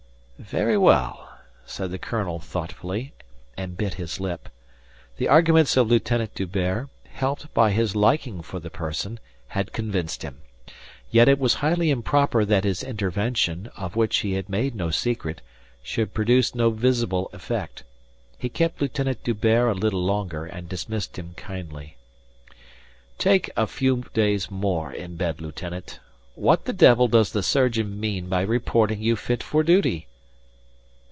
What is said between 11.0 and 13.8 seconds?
Yet it was highly improper that his intervention,